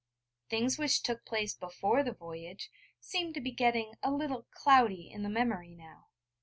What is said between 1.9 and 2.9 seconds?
the voyage